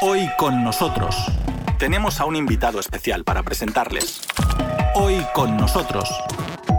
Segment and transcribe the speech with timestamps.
[0.00, 1.16] Hoy con nosotros
[1.76, 4.22] tenemos a un invitado especial para presentarles.
[4.94, 6.08] Hoy con nosotros.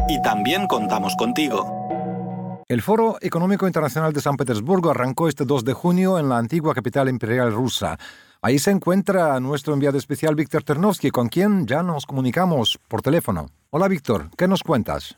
[0.08, 2.64] Y también contamos contigo.
[2.70, 6.74] El Foro Económico Internacional de San Petersburgo arrancó este 2 de junio en la antigua
[6.74, 7.98] capital imperial rusa.
[8.42, 13.48] Ahí se encuentra nuestro enviado especial Víctor Ternovsky, con quien ya nos comunicamos por teléfono.
[13.70, 15.18] Hola Víctor, ¿qué nos cuentas?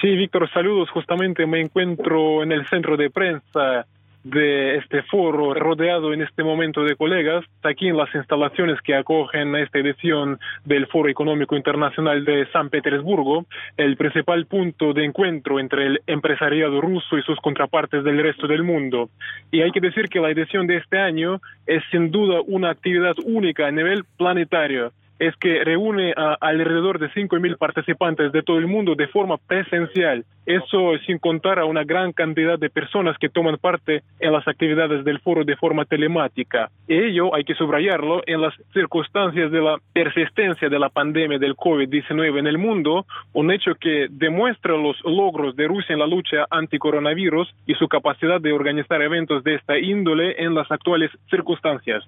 [0.00, 0.88] Sí, Víctor, saludos.
[0.90, 3.86] Justamente me encuentro en el centro de prensa
[4.24, 9.56] de este foro rodeado en este momento de colegas aquí en las instalaciones que acogen
[9.56, 15.86] esta edición del Foro Económico Internacional de San Petersburgo, el principal punto de encuentro entre
[15.86, 19.08] el empresariado ruso y sus contrapartes del resto del mundo.
[19.50, 23.14] Y hay que decir que la edición de este año es sin duda una actividad
[23.24, 28.66] única a nivel planetario es que reúne a alrededor de 5.000 participantes de todo el
[28.66, 30.24] mundo de forma presencial.
[30.46, 35.04] Eso sin contar a una gran cantidad de personas que toman parte en las actividades
[35.04, 36.70] del foro de forma telemática.
[36.88, 42.38] Ello hay que subrayarlo en las circunstancias de la persistencia de la pandemia del COVID-19
[42.38, 47.54] en el mundo, un hecho que demuestra los logros de Rusia en la lucha anti-coronavirus
[47.66, 52.02] y su capacidad de organizar eventos de esta índole en las actuales circunstancias.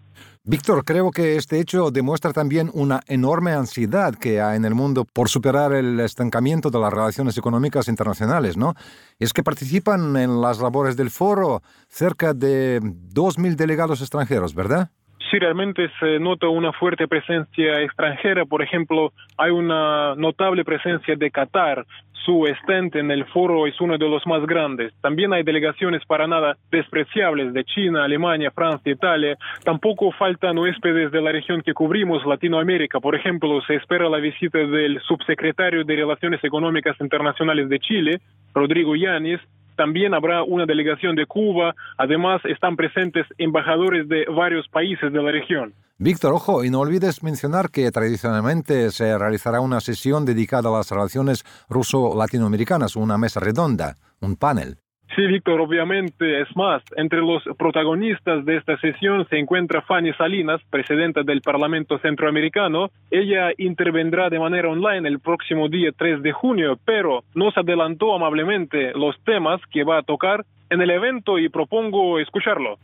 [0.44, 5.04] Víctor, creo que este hecho demuestra también una enorme ansiedad que hay en el mundo
[5.04, 8.74] por superar el estancamiento de las relaciones económicas internacionales, ¿no?
[9.18, 14.90] Es que participan en las labores del foro cerca de 2.000 delegados extranjeros, ¿verdad?
[15.32, 18.44] Sí, realmente se nota una fuerte presencia extranjera.
[18.44, 21.86] Por ejemplo, hay una notable presencia de Qatar,
[22.26, 24.92] su estente en el foro es uno de los más grandes.
[25.00, 29.36] También hay delegaciones para nada despreciables de China, Alemania, Francia, Italia.
[29.64, 33.00] Tampoco faltan huéspedes de la región que cubrimos, Latinoamérica.
[33.00, 38.20] Por ejemplo, se espera la visita del subsecretario de Relaciones Económicas Internacionales de Chile,
[38.54, 39.40] Rodrigo Yáñez,
[39.76, 41.74] también habrá una delegación de Cuba.
[41.98, 45.74] Además, están presentes embajadores de varios países de la región.
[45.98, 50.90] Víctor, ojo, y no olvides mencionar que tradicionalmente se realizará una sesión dedicada a las
[50.90, 54.81] relaciones ruso-latinoamericanas, una mesa redonda, un panel.
[55.14, 56.82] Sí, Víctor, obviamente es más.
[56.96, 62.88] Entre los protagonistas de esta sesión se encuentra Fanny Salinas, presidenta del Parlamento Centroamericano.
[63.10, 68.92] Ella intervendrá de manera online el próximo día 3 de junio, pero nos adelantó amablemente
[68.94, 72.78] los temas que va a tocar en el evento y propongo escucharlo.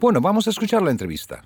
[0.00, 1.42] Bueno, vamos a escuchar la entrevista.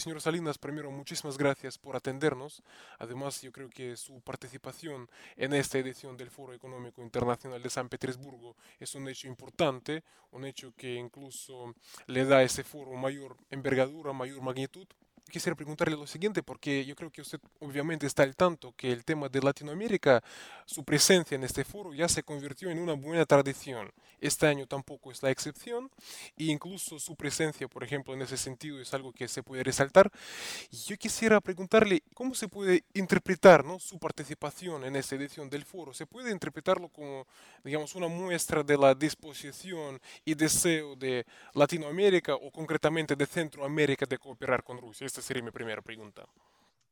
[0.00, 2.64] Señor Salinas, primero, muchísimas gracias por atendernos.
[2.98, 7.88] Además, yo creo que su participación en esta edición del Foro Económico Internacional de San
[7.88, 13.36] Petersburgo es un hecho importante, un hecho que incluso le da a ese foro mayor
[13.50, 14.88] envergadura, mayor magnitud,
[15.30, 19.04] quisiera preguntarle lo siguiente, porque yo creo que usted obviamente está al tanto que el
[19.04, 20.22] tema de Latinoamérica,
[20.66, 23.92] su presencia en este foro ya se convirtió en una buena tradición.
[24.20, 25.90] Este año tampoco es la excepción,
[26.36, 30.10] e incluso su presencia, por ejemplo, en ese sentido es algo que se puede resaltar.
[30.70, 33.78] Yo quisiera preguntarle cómo se puede interpretar ¿no?
[33.78, 35.92] su participación en esta edición del foro.
[35.92, 37.26] ¿Se puede interpretarlo como,
[37.62, 44.18] digamos, una muestra de la disposición y deseo de Latinoamérica o concretamente de Centroamérica de
[44.18, 45.06] cooperar con Rusia?
[45.14, 46.28] Esta sería mi primera pregunta.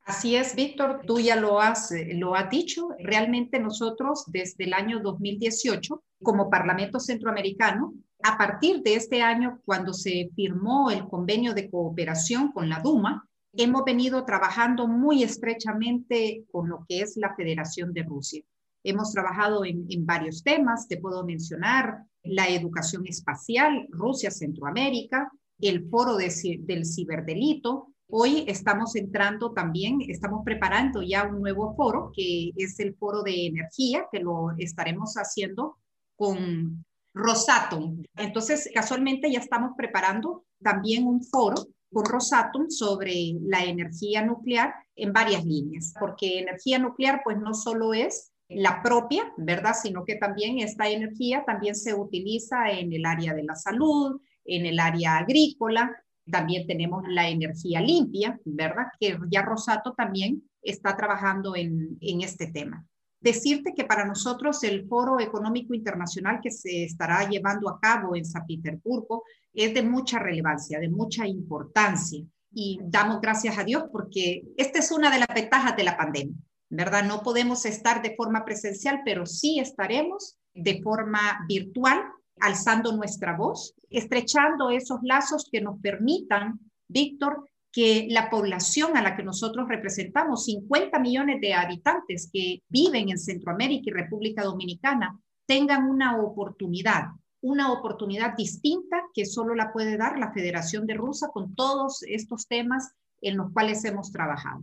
[0.05, 2.91] Así es, Víctor, tú ya lo has, lo has dicho.
[3.01, 9.93] Realmente nosotros desde el año 2018, como Parlamento Centroamericano, a partir de este año, cuando
[9.93, 16.69] se firmó el convenio de cooperación con la Duma, hemos venido trabajando muy estrechamente con
[16.69, 18.45] lo que es la Federación de Rusia.
[18.85, 25.29] Hemos trabajado en, en varios temas, te puedo mencionar la educación espacial, Rusia-Centroamérica,
[25.61, 32.13] el foro de, del ciberdelito, Hoy estamos entrando también, estamos preparando ya un nuevo foro,
[32.15, 35.79] que es el foro de energía, que lo estaremos haciendo
[36.15, 36.85] con
[37.15, 38.03] Rosatom.
[38.17, 41.55] Entonces, casualmente ya estamos preparando también un foro
[41.91, 47.95] con Rosatom sobre la energía nuclear en varias líneas, porque energía nuclear pues no solo
[47.95, 49.73] es la propia, ¿verdad?
[49.83, 54.67] Sino que también esta energía también se utiliza en el área de la salud, en
[54.67, 55.97] el área agrícola,
[56.31, 58.87] también tenemos la energía limpia, ¿verdad?
[58.99, 62.87] Que ya Rosato también está trabajando en, en este tema.
[63.21, 68.25] Decirte que para nosotros el Foro Económico Internacional que se estará llevando a cabo en
[68.25, 69.23] San Petersburgo
[69.55, 72.25] es de mucha relevancia, de mucha importancia.
[72.53, 76.37] Y damos gracias a Dios porque esta es una de las ventajas de la pandemia,
[76.69, 77.05] ¿verdad?
[77.05, 82.03] No podemos estar de forma presencial, pero sí estaremos de forma virtual
[82.43, 89.17] alzando nuestra voz, estrechando esos lazos que nos permitan, Víctor, que la población a la
[89.17, 95.89] que nosotros representamos, 50 millones de habitantes que viven en Centroamérica y República Dominicana, tengan
[95.89, 97.07] una oportunidad
[97.43, 102.47] una oportunidad distinta que solo la puede dar la Federación de Rusia con todos estos
[102.47, 104.63] temas en los cuales hemos trabajado.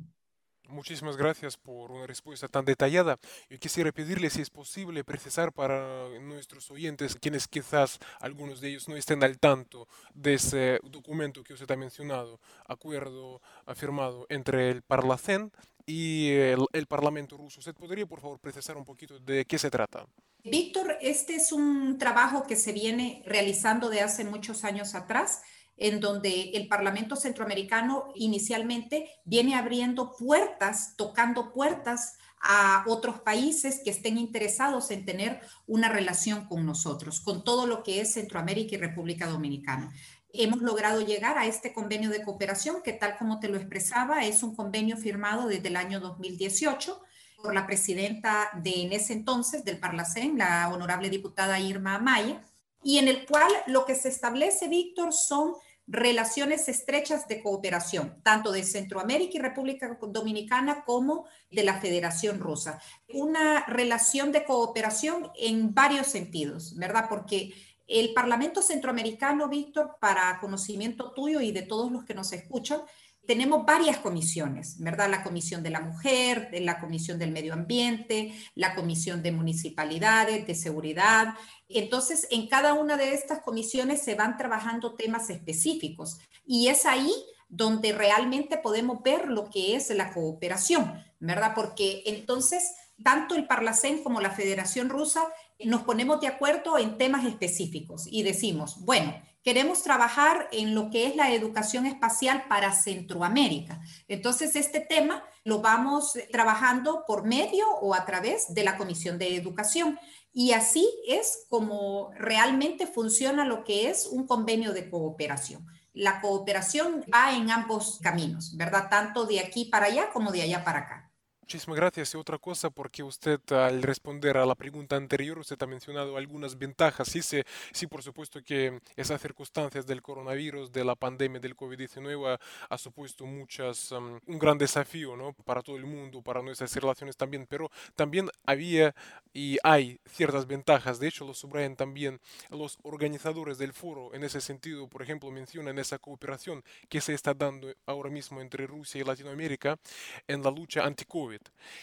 [0.70, 3.18] Muchísimas gracias por una respuesta tan detallada.
[3.50, 8.88] Yo quisiera pedirle si es posible precisar para nuestros oyentes, quienes quizás algunos de ellos
[8.88, 14.84] no estén al tanto de ese documento que usted ha mencionado, acuerdo afirmado entre el
[14.84, 15.52] Parlacén
[15.88, 17.60] y el, el Parlamento ruso.
[17.60, 20.06] ¿Usted podría, por favor, precisar un poquito de qué se trata?
[20.44, 25.42] Víctor, este es un trabajo que se viene realizando de hace muchos años atrás
[25.80, 33.90] en donde el Parlamento Centroamericano inicialmente viene abriendo puertas, tocando puertas a otros países que
[33.90, 38.80] estén interesados en tener una relación con nosotros, con todo lo que es Centroamérica y
[38.80, 39.92] República Dominicana.
[40.32, 44.44] Hemos logrado llegar a este convenio de cooperación que tal como te lo expresaba, es
[44.44, 47.02] un convenio firmado desde el año 2018
[47.42, 52.44] por la presidenta de en ese entonces del Parlacén, la honorable diputada Irma Amaya,
[52.84, 55.54] y en el cual lo que se establece, Víctor, son
[55.92, 62.80] relaciones estrechas de cooperación, tanto de Centroamérica y República Dominicana como de la Federación Rusa.
[63.14, 67.08] Una relación de cooperación en varios sentidos, ¿verdad?
[67.10, 67.54] Porque
[67.88, 72.82] el Parlamento Centroamericano, Víctor, para conocimiento tuyo y de todos los que nos escuchan,
[73.30, 75.08] tenemos varias comisiones, ¿verdad?
[75.08, 80.56] La Comisión de la Mujer, la Comisión del Medio Ambiente, la Comisión de Municipalidades, de
[80.56, 81.36] Seguridad.
[81.68, 87.14] Entonces, en cada una de estas comisiones se van trabajando temas específicos y es ahí
[87.50, 91.54] donde realmente podemos ver lo que es la cooperación, ¿verdad?
[91.54, 92.74] Porque entonces,
[93.04, 95.22] tanto el Parlacén como la Federación Rusa
[95.64, 99.14] nos ponemos de acuerdo en temas específicos y decimos, bueno,
[99.44, 103.82] queremos trabajar en lo que es la educación espacial para Centroamérica.
[104.08, 109.36] Entonces, este tema lo vamos trabajando por medio o a través de la Comisión de
[109.36, 110.00] Educación.
[110.32, 115.66] Y así es como realmente funciona lo que es un convenio de cooperación.
[115.94, 118.90] La cooperación va en ambos caminos, ¿verdad?
[118.90, 121.09] Tanto de aquí para allá como de allá para acá.
[121.50, 122.14] Muchísimas gracias.
[122.14, 126.56] Y otra cosa, porque usted al responder a la pregunta anterior, usted ha mencionado algunas
[126.56, 127.08] ventajas.
[127.08, 127.42] Sí, sí,
[127.72, 132.38] sí por supuesto que esas circunstancias del coronavirus, de la pandemia del COVID-19
[132.70, 135.34] ha, supuesto muchas, um, un gran desafío ¿no?
[135.34, 138.94] para todo el mundo, para nuestras relaciones también, pero también había
[139.34, 141.00] y hay ciertas ventajas.
[141.00, 142.20] De hecho, lo subrayan también
[142.52, 144.14] los organizadores del foro.
[144.14, 148.68] En ese sentido, por ejemplo, mencionan esa cooperación que se está dando ahora mismo entre
[148.68, 149.80] Rusia y Latinoamérica
[150.28, 151.39] en la lucha anti-COVID.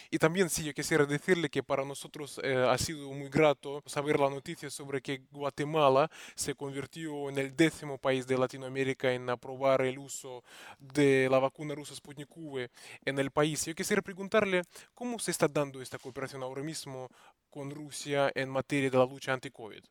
[0.09, 4.19] Y también sí, yo quisiera decirle que para nosotros eh, ha sido muy grato saber
[4.19, 9.81] la noticia sobre que Guatemala se convirtió en el décimo país de Latinoamérica en aprobar
[9.81, 10.43] el uso
[10.79, 12.69] de la vacuna rusa Sputnik V
[13.05, 13.65] en el país.
[13.65, 14.63] Yo quisiera preguntarle
[14.93, 17.09] cómo se está dando esta cooperación ahora mismo
[17.49, 19.83] con Rusia en materia de la lucha anti-COVID.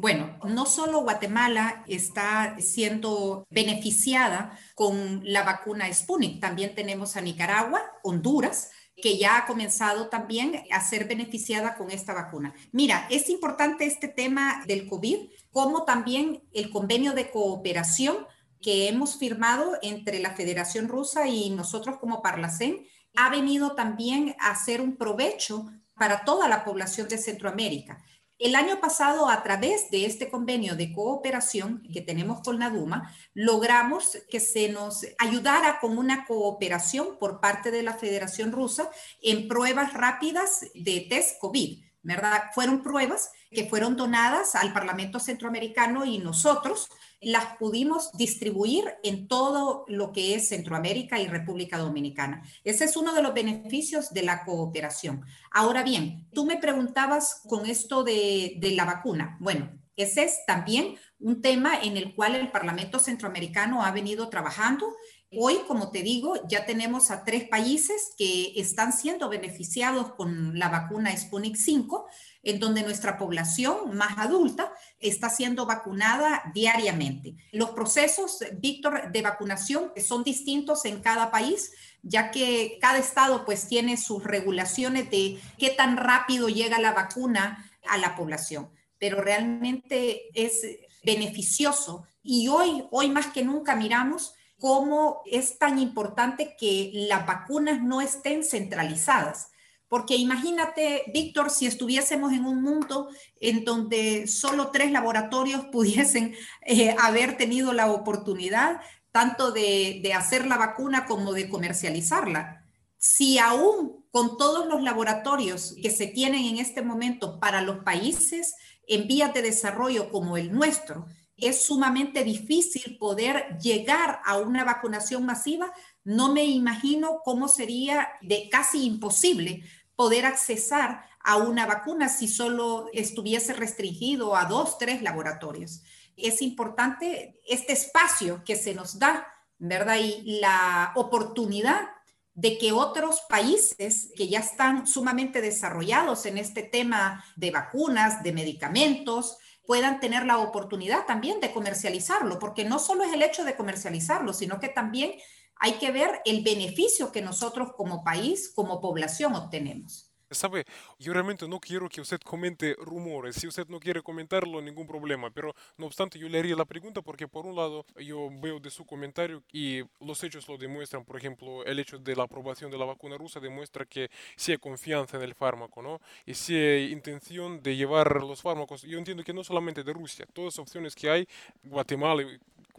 [0.00, 7.82] Bueno, no solo Guatemala está siendo beneficiada con la vacuna Sputnik, también tenemos a Nicaragua,
[8.02, 12.54] Honduras, que ya ha comenzado también a ser beneficiada con esta vacuna.
[12.72, 18.26] Mira, es importante este tema del COVID, como también el convenio de cooperación
[18.60, 22.86] que hemos firmado entre la Federación Rusa y nosotros como Parlacén,
[23.16, 28.02] ha venido también a ser un provecho para toda la población de Centroamérica.
[28.40, 33.14] El año pasado, a través de este convenio de cooperación que tenemos con la Duma,
[33.34, 39.46] logramos que se nos ayudara con una cooperación por parte de la Federación Rusa en
[39.46, 41.84] pruebas rápidas de test COVID.
[42.02, 42.44] ¿verdad?
[42.54, 46.88] Fueron pruebas que fueron donadas al Parlamento Centroamericano y nosotros
[47.20, 52.42] las pudimos distribuir en todo lo que es Centroamérica y República Dominicana.
[52.64, 55.24] Ese es uno de los beneficios de la cooperación.
[55.50, 59.36] Ahora bien, tú me preguntabas con esto de, de la vacuna.
[59.40, 64.96] Bueno, ese es también un tema en el cual el Parlamento Centroamericano ha venido trabajando
[65.32, 70.68] Hoy, como te digo, ya tenemos a tres países que están siendo beneficiados con la
[70.68, 72.08] vacuna Sputnik 5,
[72.42, 77.36] en donde nuestra población más adulta está siendo vacunada diariamente.
[77.52, 83.68] Los procesos, Víctor, de vacunación son distintos en cada país, ya que cada estado pues
[83.68, 90.22] tiene sus regulaciones de qué tan rápido llega la vacuna a la población, pero realmente
[90.34, 90.64] es
[91.02, 97.82] beneficioso y hoy, hoy más que nunca miramos cómo es tan importante que las vacunas
[97.82, 99.48] no estén centralizadas.
[99.88, 103.08] Porque imagínate, Víctor, si estuviésemos en un mundo
[103.40, 108.80] en donde solo tres laboratorios pudiesen eh, haber tenido la oportunidad
[109.10, 112.64] tanto de, de hacer la vacuna como de comercializarla.
[112.98, 118.54] Si aún con todos los laboratorios que se tienen en este momento para los países
[118.86, 121.06] en vías de desarrollo como el nuestro,
[121.36, 125.72] es sumamente difícil poder llegar a una vacunación masiva,
[126.04, 129.62] no me imagino cómo sería de casi imposible
[129.96, 135.82] poder accesar a una vacuna si solo estuviese restringido a dos, tres laboratorios.
[136.16, 139.26] Es importante este espacio que se nos da,
[139.58, 139.96] ¿verdad?
[139.96, 141.88] Y la oportunidad
[142.34, 148.32] de que otros países que ya están sumamente desarrollados en este tema de vacunas, de
[148.32, 153.56] medicamentos, puedan tener la oportunidad también de comercializarlo, porque no solo es el hecho de
[153.56, 155.12] comercializarlo, sino que también
[155.56, 160.09] hay que ver el beneficio que nosotros como país, como población obtenemos.
[160.32, 160.64] Sabe,
[161.00, 163.34] yo realmente no quiero que usted comente rumores.
[163.34, 165.28] Si usted no quiere comentarlo, ningún problema.
[165.30, 168.70] Pero no obstante, yo le haría la pregunta porque por un lado yo veo de
[168.70, 171.04] su comentario y los hechos lo demuestran.
[171.04, 174.58] Por ejemplo, el hecho de la aprobación de la vacuna rusa demuestra que sí hay
[174.58, 176.00] confianza en el fármaco, ¿no?
[176.24, 178.82] Y sí hay intención de llevar los fármacos.
[178.82, 181.26] Yo entiendo que no solamente de Rusia, todas las opciones que hay,
[181.64, 182.22] Guatemala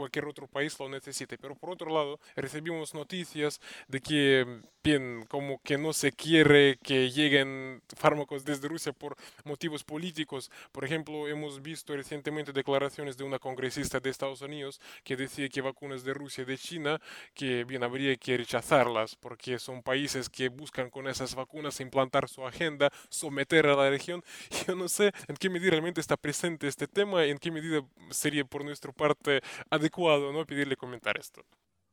[0.01, 1.37] cualquier otro país lo necesite.
[1.37, 7.11] Pero por otro lado, recibimos noticias de que, bien, como que no se quiere que
[7.11, 10.49] lleguen fármacos desde Rusia por motivos políticos.
[10.71, 15.61] Por ejemplo, hemos visto recientemente declaraciones de una congresista de Estados Unidos que decía que
[15.61, 16.99] vacunas de Rusia y de China,
[17.35, 22.45] que bien habría que rechazarlas porque son países que buscan con esas vacunas implantar su
[22.47, 24.23] agenda, someter a la región.
[24.67, 28.43] Yo no sé en qué medida realmente está presente este tema, en qué medida sería
[28.45, 29.90] por nuestra parte adecuado
[30.31, 30.45] ¿no?
[30.45, 31.43] Pedirle comentar esto.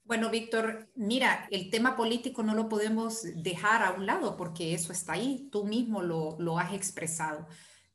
[0.05, 4.90] Bueno, Víctor, mira, el tema político no lo podemos dejar a un lado porque eso
[4.90, 7.47] está ahí, tú mismo lo, lo has expresado.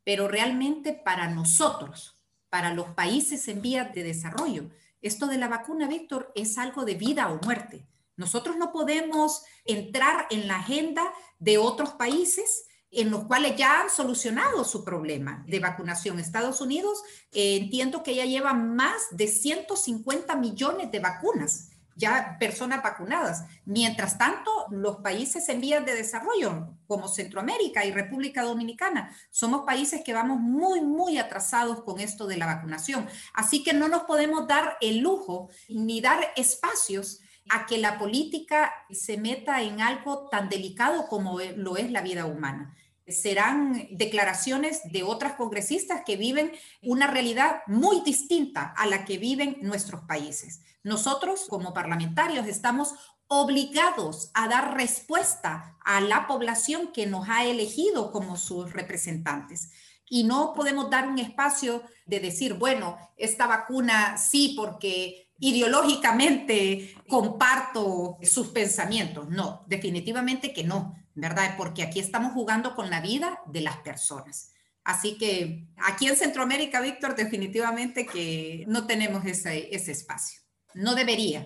[0.03, 4.69] Pero realmente para nosotros, para los países en vías de desarrollo,
[5.01, 7.87] esto de la vacuna, Víctor, es algo de vida o muerte.
[8.15, 13.89] Nosotros no podemos entrar en la agenda de otros países en los cuales ya han
[13.89, 16.19] solucionado su problema de vacunación.
[16.19, 22.83] Estados Unidos, eh, entiendo que ya lleva más de 150 millones de vacunas, ya personas
[22.83, 23.45] vacunadas.
[23.65, 30.01] Mientras tanto, los países en vías de desarrollo, como Centroamérica y República Dominicana, somos países
[30.03, 33.07] que vamos muy, muy atrasados con esto de la vacunación.
[33.33, 38.73] Así que no nos podemos dar el lujo ni dar espacios a que la política
[38.89, 42.73] se meta en algo tan delicado como lo es la vida humana
[43.07, 49.57] serán declaraciones de otras congresistas que viven una realidad muy distinta a la que viven
[49.61, 50.61] nuestros países.
[50.83, 52.93] Nosotros como parlamentarios estamos
[53.27, 59.71] obligados a dar respuesta a la población que nos ha elegido como sus representantes.
[60.09, 68.17] Y no podemos dar un espacio de decir, bueno, esta vacuna sí porque ideológicamente comparto
[68.21, 69.29] sus pensamientos.
[69.29, 71.55] No, definitivamente que no ¿verdad?
[71.57, 74.53] Porque aquí estamos jugando con la vida de las personas.
[74.83, 80.41] Así que aquí en Centroamérica, Víctor, definitivamente que no tenemos ese, ese espacio.
[80.73, 81.45] No debería.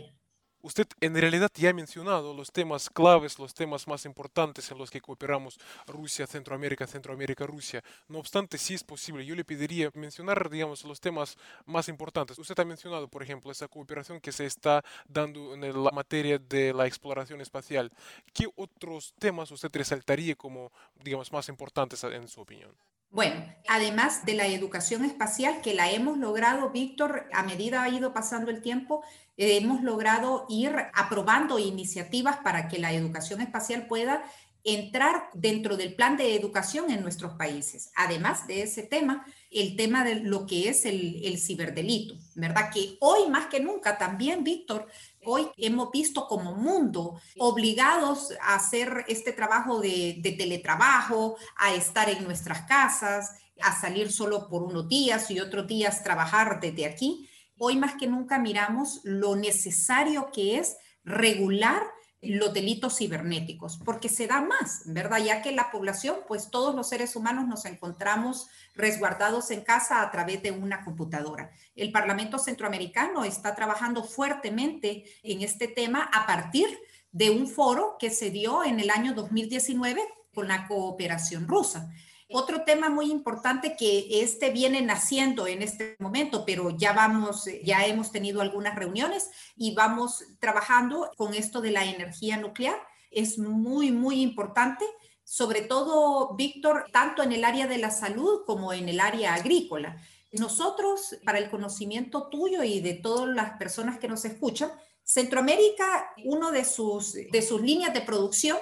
[0.61, 4.89] Usted en realidad ya ha mencionado los temas claves, los temas más importantes en los
[4.89, 7.83] que cooperamos Rusia, Centroamérica, Centroamérica, Rusia.
[8.07, 12.39] No obstante, si es posible, yo le pediría mencionar, digamos, los temas más importantes.
[12.39, 16.73] Usted ha mencionado, por ejemplo, esa cooperación que se está dando en la materia de
[16.73, 17.91] la exploración espacial.
[18.33, 20.71] ¿Qué otros temas usted resaltaría como,
[21.03, 22.71] digamos, más importantes en su opinión?
[23.09, 28.13] Bueno, además de la educación espacial que la hemos logrado, Víctor, a medida ha ido
[28.13, 29.03] pasando el tiempo,
[29.37, 34.23] hemos logrado ir aprobando iniciativas para que la educación espacial pueda
[34.67, 37.89] entrar dentro del plan de educación en nuestros países.
[37.95, 42.69] Además de ese tema, el tema de lo que es el, el ciberdelito, ¿verdad?
[42.73, 44.87] Que hoy más que nunca también, Víctor,
[45.27, 52.23] hoy hemos visto como mundo obligados a hacer este trabajo de, teletrabajo, a estar en
[52.23, 57.29] nuestras casas, a salir solo por unos días y otros días trabajar desde aquí.
[57.57, 61.83] Hoy más que nunca miramos lo necesario que es regular
[62.21, 65.19] los delitos cibernéticos, porque se da más, ¿verdad?
[65.23, 70.09] Ya que la población, pues todos los seres humanos nos encontramos resguardados en casa a
[70.09, 71.51] través de una computadora.
[71.75, 76.67] El Parlamento Centroamericano está trabajando fuertemente en este tema a partir
[77.11, 80.01] de un foro que se dio en el año 2019
[80.33, 81.91] con la cooperación rusa.
[82.29, 87.85] Otro tema muy importante que este viene naciendo en este momento, pero ya vamos, ya
[87.85, 92.75] hemos tenido algunas reuniones y vamos trabajando con esto de la energía nuclear.
[93.11, 94.83] Es muy, muy importante,
[95.23, 99.95] sobre todo, Víctor, tanto en el área de la salud como en el área agrícola.
[100.33, 104.69] Nosotros, para el conocimiento tuyo y de todas las personas que nos escuchan,
[105.01, 108.57] Centroamérica, uno de sus, de sus líneas de producción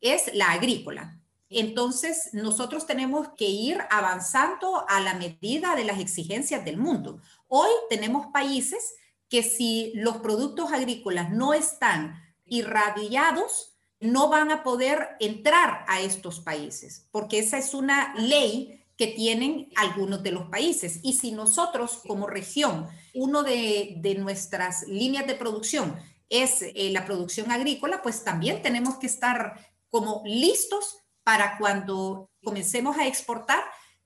[0.00, 1.19] es la agrícola
[1.50, 7.20] Entonces, nosotros tenemos que ir avanzando a la medida de las exigencias del mundo.
[7.48, 8.94] Hoy tenemos países
[9.28, 16.40] que si los productos agrícolas no están irradiados, no van a poder entrar a estos
[16.40, 21.00] países, porque esa es una ley que tienen algunos de los países.
[21.02, 25.96] Y si nosotros como región, uno de, nuestras líneas de producción
[26.28, 30.98] es eh, la producción agrícola, pues también tenemos que estar como listos
[31.30, 33.62] para cuando comencemos a exportar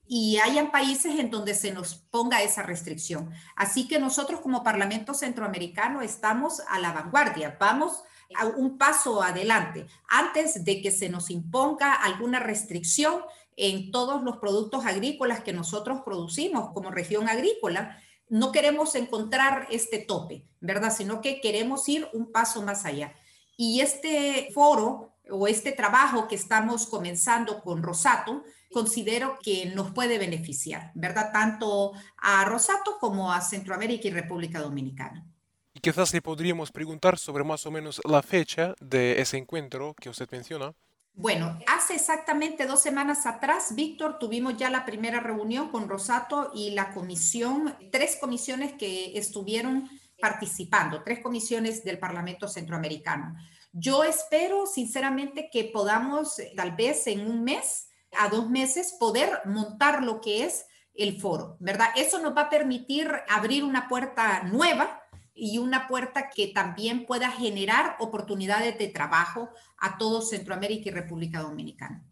[0.06, 3.30] y hayan países en donde se nos ponga esa restricción.
[3.56, 8.02] Así que nosotros como Parlamento Centroamericano estamos a la vanguardia, vamos
[8.36, 13.22] a un paso adelante antes de que se nos imponga alguna restricción
[13.56, 17.96] en todos los productos agrícolas que nosotros producimos como región agrícola.
[18.28, 20.94] No queremos encontrar este tope, ¿verdad?
[20.94, 23.14] Sino que queremos ir un paso más allá.
[23.56, 30.18] Y este foro o este trabajo que estamos comenzando con Rosato, considero que nos puede
[30.18, 31.30] beneficiar, ¿verdad?
[31.32, 35.24] Tanto a Rosato como a Centroamérica y República Dominicana.
[35.72, 40.08] Y quizás le podríamos preguntar sobre más o menos la fecha de ese encuentro que
[40.08, 40.72] usted menciona.
[41.16, 46.70] Bueno, hace exactamente dos semanas atrás, Víctor, tuvimos ya la primera reunión con Rosato y
[46.70, 49.88] la comisión, tres comisiones que estuvieron
[50.20, 53.36] participando, tres comisiones del Parlamento Centroamericano.
[53.76, 60.04] Yo espero sinceramente que podamos, tal vez en un mes, a dos meses poder montar
[60.04, 61.88] lo que es el foro, ¿verdad?
[61.96, 65.02] Eso nos va a permitir abrir una puerta nueva
[65.34, 71.40] y una puerta que también pueda generar oportunidades de trabajo a todo Centroamérica y República
[71.40, 72.04] Dominicana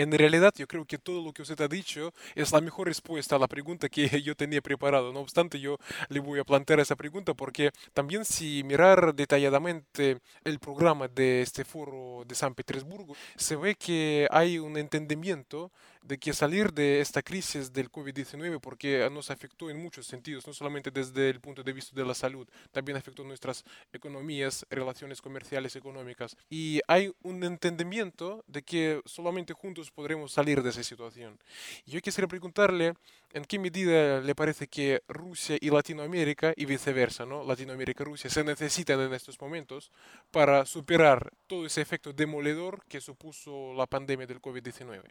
[0.00, 3.36] en realidad yo creo que todo lo que usted ha dicho es la mejor respuesta
[3.36, 5.12] a la pregunta que yo tenía preparado.
[5.12, 5.76] No obstante, yo
[6.08, 11.64] le voy a plantear esa pregunta porque también si mirar detalladamente el programa de este
[11.64, 17.22] foro de San Petersburgo, se ve que hay un entendimiento de que salir de esta
[17.22, 21.72] crisis del COVID-19, porque nos afectó en muchos sentidos, no solamente desde el punto de
[21.72, 26.36] vista de la salud, también afectó nuestras economías, relaciones comerciales, económicas.
[26.48, 31.38] Y hay un entendimiento de que solamente juntos podremos salir de esa situación.
[31.86, 32.94] yo quisiera preguntarle,
[33.32, 37.44] ¿en qué medida le parece que Rusia y Latinoamérica, y viceversa, ¿no?
[37.44, 39.90] Latinoamérica y Rusia, se necesitan en estos momentos
[40.30, 45.02] para superar todo ese efecto demoledor que supuso la pandemia del COVID-19?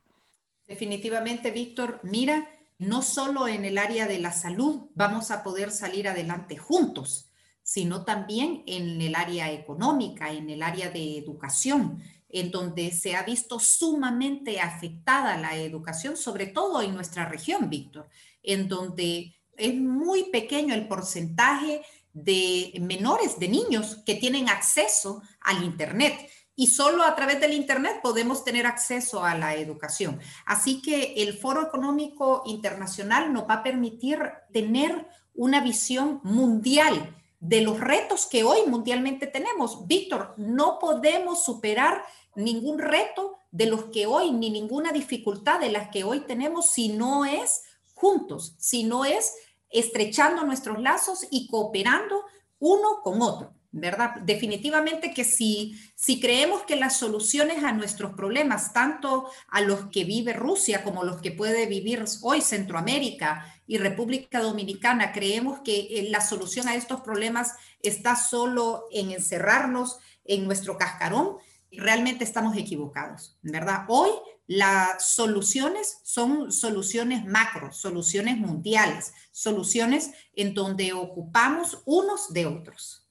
[0.68, 6.08] Definitivamente, Víctor, mira, no solo en el área de la salud vamos a poder salir
[6.08, 7.30] adelante juntos,
[7.64, 13.24] sino también en el área económica, en el área de educación, en donde se ha
[13.24, 18.10] visto sumamente afectada la educación, sobre todo en nuestra región, Víctor,
[18.44, 21.82] en donde es muy pequeño el porcentaje
[22.14, 28.00] de menores, de niños que tienen acceso al Internet y solo a través del Internet
[28.02, 30.20] podemos tener acceso a la educación.
[30.46, 34.20] Así que el Foro Económico Internacional nos va a permitir
[34.52, 39.86] tener una visión mundial de los retos que hoy mundialmente tenemos.
[39.88, 42.04] Víctor, no podemos superar
[42.36, 46.90] ningún reto de los que hoy, ni ninguna dificultad de las que hoy tenemos si
[46.90, 47.62] no es
[47.94, 49.36] juntos, si no es
[49.70, 52.24] estrechando nuestros lazos y cooperando
[52.58, 53.57] uno con otro.
[53.80, 54.16] ¿Verdad?
[54.24, 60.04] Definitivamente que si, si creemos que las soluciones a nuestros problemas, tanto a los que
[60.04, 66.08] vive Rusia como los que puede vivir hoy Centroamérica y República Dominicana, creemos que eh,
[66.10, 71.38] la solución a estos problemas está solo en encerrarnos en nuestro cascarón,
[71.72, 73.86] realmente estamos equivocados, ¿verdad?
[73.88, 74.10] Hoy
[74.48, 83.07] las soluciones son soluciones macro, soluciones mundiales, soluciones en donde ocupamos unos de otros.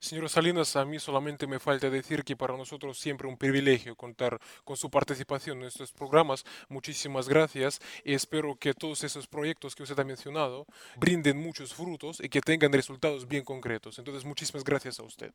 [0.00, 4.38] Señor Salinas, a mí solamente me falta decir que para nosotros siempre un privilegio contar
[4.64, 6.44] con su participación en estos programas.
[6.68, 12.20] Muchísimas gracias y espero que todos esos proyectos que usted ha mencionado brinden muchos frutos
[12.20, 13.98] y que tengan resultados bien concretos.
[13.98, 15.32] Entonces, muchísimas gracias a usted.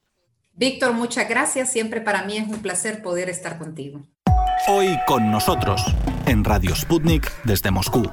[0.54, 1.72] Víctor, muchas gracias.
[1.72, 4.06] Siempre para mí es un placer poder estar contigo.
[4.68, 5.84] Hoy con nosotros,
[6.26, 8.10] en Radio Sputnik desde Moscú.